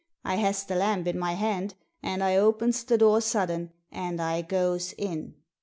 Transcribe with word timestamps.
I 0.25 0.37
has 0.37 0.63
the 0.63 0.73
lamp 0.73 1.05
in 1.05 1.19
my 1.19 1.33
hand, 1.33 1.75
and 2.01 2.23
I 2.23 2.35
opens 2.35 2.83
the 2.83 2.97
door 2.97 3.21
sudden, 3.21 3.71
and 3.91 4.19
I 4.19 4.41
goes 4.41 4.93
in." 4.93 5.35